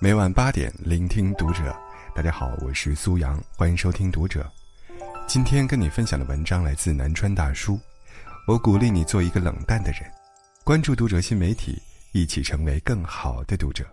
[0.00, 1.74] 每晚八点，聆听读者。
[2.14, 4.50] 大家好，我是苏阳，欢迎收听《读者》。
[5.26, 7.78] 今天跟你分享的文章来自南川大叔。
[8.46, 10.02] 我鼓励你做一个冷淡的人。
[10.62, 11.80] 关注《读者》新媒体，
[12.12, 13.84] 一起成为更好的读者。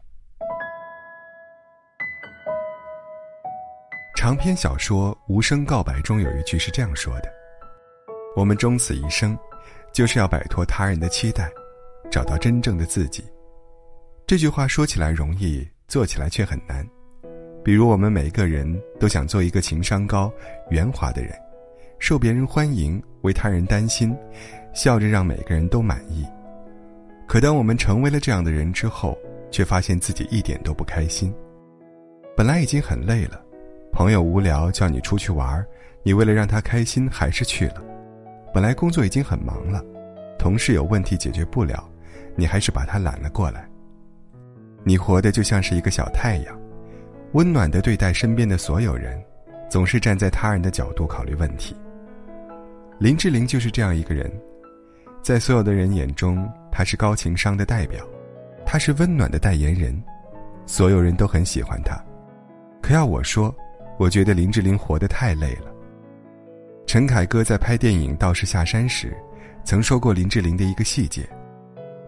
[4.16, 7.30] 长篇小说《无声告白》中有一句是这样说的
[8.36, 9.38] ：“我们终此一生，
[9.94, 11.50] 就是要摆脱他人的期待，
[12.12, 13.24] 找到真正的自己。”
[14.32, 15.67] 这句话说起来容易。
[15.90, 16.88] 做起来却很难，
[17.66, 20.31] 比如我们每个人都想做一个情商高、
[20.70, 21.34] 圆滑的人，
[21.99, 24.16] 受别人欢迎，为他人担心，
[24.73, 26.25] 笑着让每个人都满意。
[27.27, 29.17] 可当我们成为了这样的人之后，
[29.52, 31.36] 却发现自己一点都不开心。
[32.34, 33.44] 本来已经很累了，
[33.91, 35.61] 朋友无聊叫你出去玩，
[36.03, 37.84] 你为了让他开心还是去了；
[38.53, 39.84] 本来工作已经很忙了，
[40.39, 41.86] 同事有问题解决不了，
[42.38, 43.70] 你还是把他揽了过来。
[44.84, 46.59] 你活的就像是一个小太阳，
[47.34, 49.22] 温暖的对待身边的所有人，
[49.69, 51.75] 总是站在他人的角度考虑问题。
[53.00, 54.31] 林志玲就是这样一个人，
[55.22, 58.06] 在所有的人眼中，她是高情商的代表，
[58.66, 60.02] 她是温暖的代言人，
[60.66, 61.95] 所有人都很喜欢她。
[62.81, 63.56] 可要我说，
[63.97, 65.72] 我觉得林志玲活得太累了。
[66.88, 69.16] 陈凯歌在拍电影《道士下山》时，
[69.63, 71.28] 曾说过林志玲的一个细节，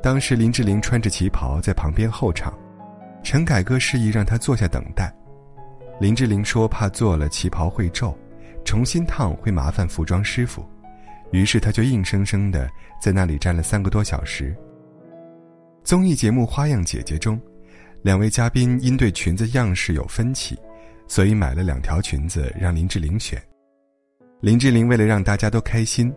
[0.03, 2.53] 当时林志玲穿着旗袍在旁边候场。
[3.23, 5.09] 陈凯歌示意让她坐下等待，
[5.97, 8.13] 林志玲说怕做了旗袍会皱，
[8.65, 10.61] 重新烫会麻烦服装师傅，
[11.31, 12.69] 于是她就硬生生的
[13.01, 14.53] 在那里站了三个多小时。
[15.85, 17.39] 综艺节目《花样姐姐》中，
[18.01, 20.59] 两位嘉宾因对裙子样式有分歧，
[21.07, 23.41] 所以买了两条裙子让林志玲选。
[24.41, 26.13] 林志玲为了让大家都开心，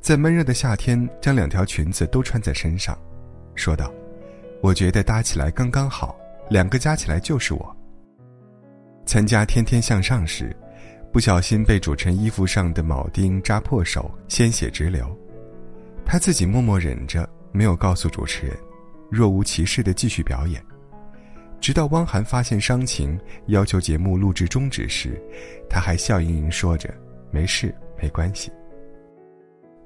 [0.00, 2.96] 在闷热的夏天将两条裙子都穿在身上，
[3.56, 3.92] 说道
[4.62, 6.16] ：“我觉得搭起来刚刚好。”
[6.48, 7.76] 两个加起来就是我。
[9.04, 10.54] 参加《天天向上》时，
[11.12, 15.16] 不小心被主持人衣服上的铆钉扎破手，鲜血直流。
[16.04, 18.56] 他自己默默忍着，没有告诉主持人，
[19.10, 20.62] 若无其事的继续表演。
[21.60, 25.20] 直到汪涵发现伤情，要求节目录制终止时，
[25.68, 26.94] 他还笑盈盈说着
[27.32, 28.52] ：“没事，没关系。”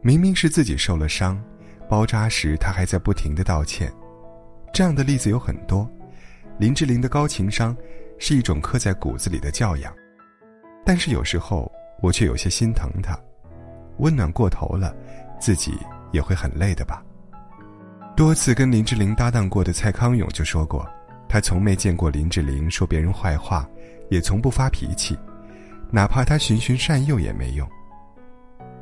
[0.03, 1.43] 明明是自己受了伤，
[1.91, 3.93] 包扎时他还在不停的道歉。
[4.73, 5.91] 这样的例子有很多。
[6.57, 7.77] 林志玲的高情商，
[8.17, 9.93] 是一种刻在骨子里的教养，
[10.87, 11.69] 但是有时候
[12.01, 13.19] 我却有些心疼她，
[13.99, 14.95] 温暖过头了，
[15.41, 15.77] 自己
[16.13, 17.03] 也会很累的吧。
[18.17, 20.89] 多次跟林志玲搭档过的蔡康永就说过，
[21.29, 23.69] 他从没见过林志玲说别人坏话，
[24.11, 25.19] 也从不发脾气，
[25.91, 27.69] 哪怕他循循善诱也没用。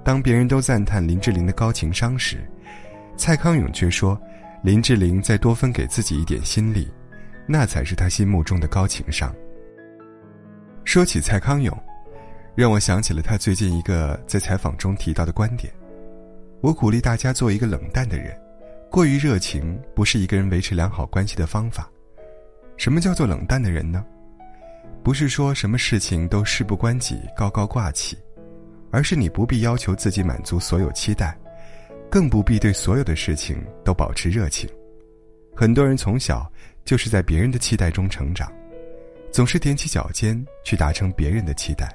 [0.05, 2.51] 当别人都赞叹林志玲的高情商时，
[3.19, 4.19] 蔡康永却说，
[4.63, 6.89] 林志玲再多分给自己一点心力。
[7.51, 9.35] 那才是他心目中的高情商。
[10.85, 11.75] 说起蔡康永，
[12.55, 15.73] 让我想起了他最近一个在采访中提到的观点：
[16.61, 18.39] 我鼓励大家做一个冷淡的人，
[18.91, 21.91] 过于热情不是一个人维持良好关系的方法。
[22.77, 24.05] 什么叫做冷淡的人呢？
[25.03, 28.15] 不是说什么事情都事不关己、高高挂起，
[28.91, 31.35] 而是你不必要求自己满足所有期待，
[32.11, 34.69] 更不必对所有的事情都保持热情。
[35.55, 36.51] 很多人从小。
[36.85, 38.51] 就是在别人的期待中成长，
[39.31, 41.87] 总是踮起脚尖去达成别人的期待。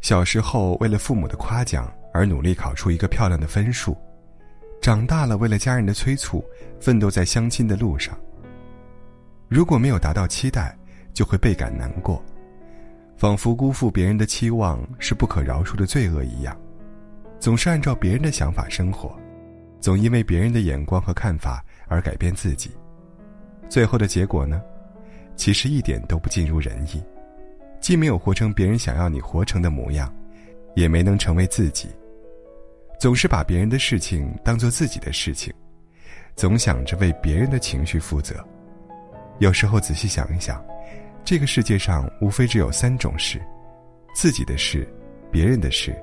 [0.00, 3.96] 小时候为了父母的夸奖而努力考出一个漂亮的分数，
[4.80, 6.44] 长大了为了家人的催促
[6.78, 8.16] 奋斗在相亲的路上。
[9.48, 10.78] 如果没有达到期待，
[11.12, 12.24] 就会倍感难过，
[13.16, 16.56] 仿佛辜负别人的期望是不可饶恕的罪恶一样。
[17.44, 19.14] 总是按照别人的想法生活，
[19.78, 22.70] 总因为别人的眼光和看法而改变自己。
[23.68, 24.62] 最后的结果呢，
[25.36, 27.04] 其实一点都不尽如人意，
[27.82, 30.10] 既没有活成别人想要你活成的模样，
[30.74, 31.90] 也没能成为自己。
[32.98, 35.52] 总是把别人的事情当做自己的事情，
[36.36, 38.42] 总想着为别人的情绪负责。
[39.38, 40.64] 有时候仔细想一想，
[41.26, 43.38] 这个世界上无非只有三种事：
[44.14, 44.88] 自己的事、
[45.30, 45.94] 别人的事、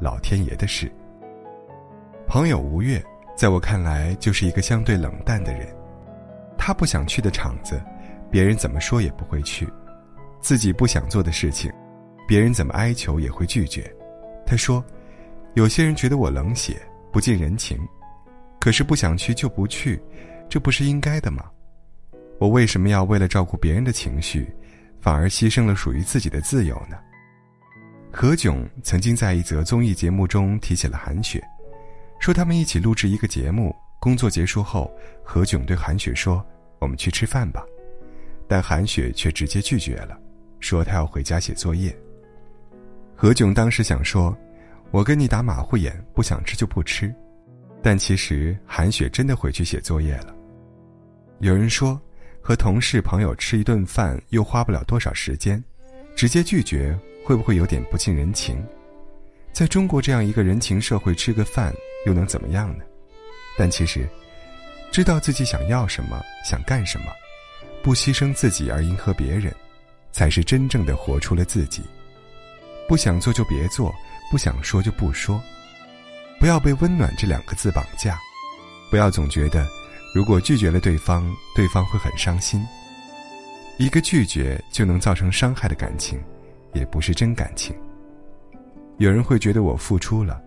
[0.00, 0.90] 老天爷的事。
[2.26, 3.02] 朋友吴越，
[3.36, 5.66] 在我看来就是一个相对冷淡的人。
[6.58, 7.80] 他不想去的场子，
[8.30, 9.66] 别人怎么说也不会去；
[10.40, 11.72] 自己不想做的事情，
[12.26, 13.90] 别人怎么哀求也会拒绝。
[14.44, 14.84] 他说
[15.54, 16.76] ：“有些人觉得我冷血、
[17.12, 17.78] 不近人情，
[18.58, 20.02] 可是不想去就不去，
[20.48, 21.44] 这不是应该的吗？
[22.38, 24.52] 我为什么要为了照顾别人的情绪，
[25.00, 26.98] 反而牺牲了属于自己的自由呢？”
[28.18, 31.38] 何炅曾经在一则综艺节目中提起了韩雪，
[32.18, 33.76] 说他们一起录制一个节目。
[34.00, 34.90] 工作结束后，
[35.22, 36.42] 何炅对韩雪说
[36.80, 37.62] ：“我们去吃饭吧。”
[38.48, 40.18] 但韩雪却直接拒绝了，
[40.60, 41.94] 说她要回家写作业。
[43.14, 44.34] 何炅当时想说
[44.92, 47.14] ：“我跟你打马虎眼，不想吃就不吃。”
[47.84, 50.34] 但其实韩雪真的回去写作业了。
[51.40, 52.00] 有人说，
[52.40, 55.62] 和同事朋友吃一顿饭又花不了多少时间，
[56.16, 58.64] 直接拒绝会不会有点不近人情？
[59.52, 61.74] 在中国这样一个人情社会，吃个饭
[62.06, 62.84] 又能怎么样呢？
[63.58, 64.08] 但其实，
[64.92, 67.06] 知道自己想要什么，想干什么，
[67.82, 69.52] 不牺牲自己而迎合别人，
[70.12, 71.82] 才是真正的活出了自己。
[72.86, 73.92] 不想做就别做，
[74.30, 75.42] 不想说就不说，
[76.38, 78.16] 不要被“温暖”这两个字绑架，
[78.88, 79.66] 不要总觉得，
[80.14, 82.64] 如果拒绝了对方，对方会很伤心。
[83.78, 86.22] 一个拒绝就能造成伤害的感情，
[86.76, 87.74] 也不是真感情。
[88.98, 90.40] 有人会觉得我付出了，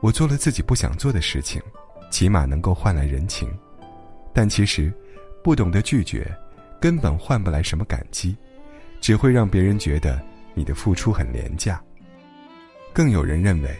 [0.00, 1.60] 我做了自己不想做的事情，
[2.10, 3.48] 起码能够换来人情，
[4.32, 4.92] 但其实，
[5.42, 6.26] 不懂得拒绝，
[6.80, 8.36] 根本换不来什么感激，
[9.00, 10.20] 只会让别人觉得。
[10.58, 11.78] 你的付出很廉价。
[12.94, 13.76] 更有人认为，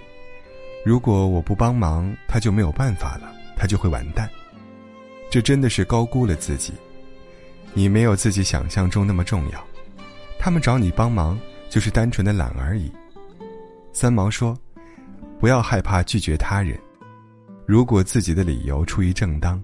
[0.85, 4.29] 如果我不帮忙，他就没有办法了，他就会完蛋。
[5.31, 6.75] 这真的是高估了自己。
[7.73, 9.67] 你没有自己想象中那么重要，
[10.38, 11.41] 他们找你帮忙
[11.76, 12.90] 就是单纯的懒而已。
[13.93, 14.58] 三毛说
[15.38, 16.81] ：“不要害怕拒绝他人，
[17.67, 19.62] 如果自己的理由出于正当。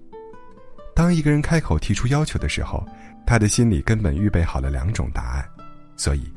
[0.94, 2.86] 当一个人开口提出要求的时候，
[3.26, 5.48] 他的心里根本预备好了两种答案，
[5.96, 6.30] 所以。”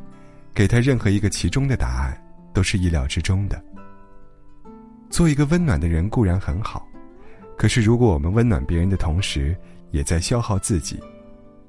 [0.56, 2.18] 给他任何一个其中的答案，
[2.54, 3.62] 都是意料之中的。
[5.10, 6.88] 做一个温暖的人固然很好，
[7.57, 9.54] 可是如果我们温暖别人的同时，
[9.92, 10.98] 也在消耗自己，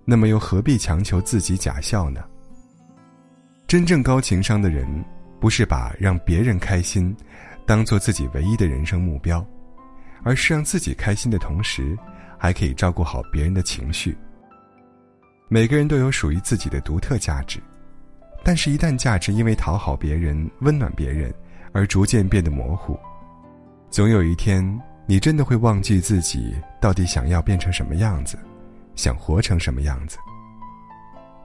[0.04, 2.22] 那么又何必强求自己假笑呢？
[3.66, 4.86] 真正高情商的人，
[5.40, 7.14] 不是把让别人开心，
[7.66, 9.44] 当做自己唯一的人生目标，
[10.22, 11.98] 而是让自己开心的同时，
[12.38, 14.16] 还可以照顾好别人的情绪。
[15.48, 17.58] 每个人都有属于自己的独特价值。
[18.44, 21.34] 但是，一旦价值因为讨好别人、温暖别人
[21.72, 22.96] 而逐渐变得模糊，
[23.90, 28.38] 总有一天，你真的会忘记自己到底想要变成什么样子，
[28.94, 30.16] 想活成什么样子。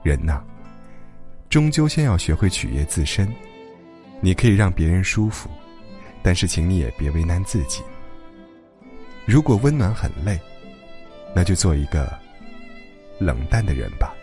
[0.04, 0.40] 人呐，
[1.52, 3.30] 终究先要学会取悦自身。
[4.22, 5.50] 你可以让别人舒服，
[6.22, 7.82] 但是请你也别为难自己。
[9.26, 10.40] 如果温暖很累，
[11.36, 12.10] 那就做一个
[13.18, 14.14] 冷淡的人吧。